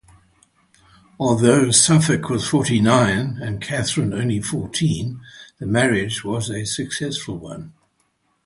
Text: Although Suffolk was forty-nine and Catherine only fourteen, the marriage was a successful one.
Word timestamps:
Although 1.19 1.69
Suffolk 1.69 2.27
was 2.27 2.47
forty-nine 2.47 3.37
and 3.39 3.61
Catherine 3.61 4.13
only 4.15 4.41
fourteen, 4.41 5.21
the 5.59 5.67
marriage 5.67 6.23
was 6.23 6.49
a 6.49 6.65
successful 6.65 7.37
one. 7.37 7.71